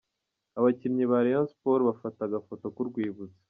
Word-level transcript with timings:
Abaakinnyi 0.57 1.03
ba 1.11 1.19
Rayon 1.25 1.47
Sports 1.53 1.87
bafata 1.89 2.19
agafoto 2.25 2.65
k'urwibutso. 2.75 3.37